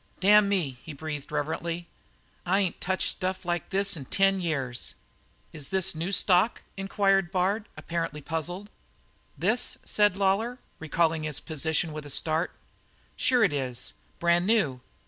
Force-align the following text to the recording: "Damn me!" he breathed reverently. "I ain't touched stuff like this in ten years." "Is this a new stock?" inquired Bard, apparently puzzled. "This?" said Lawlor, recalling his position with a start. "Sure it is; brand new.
"Damn 0.19 0.49
me!" 0.49 0.79
he 0.81 0.93
breathed 0.93 1.31
reverently. 1.31 1.87
"I 2.43 2.59
ain't 2.61 2.81
touched 2.81 3.09
stuff 3.11 3.45
like 3.45 3.69
this 3.69 3.95
in 3.95 4.05
ten 4.05 4.39
years." 4.41 4.95
"Is 5.53 5.69
this 5.69 5.93
a 5.93 5.97
new 5.99 6.11
stock?" 6.11 6.63
inquired 6.75 7.29
Bard, 7.31 7.69
apparently 7.77 8.19
puzzled. 8.19 8.71
"This?" 9.37 9.77
said 9.85 10.17
Lawlor, 10.17 10.57
recalling 10.79 11.21
his 11.21 11.39
position 11.39 11.93
with 11.93 12.07
a 12.07 12.09
start. 12.09 12.49
"Sure 13.15 13.43
it 13.43 13.53
is; 13.53 13.93
brand 14.17 14.47
new. 14.47 14.81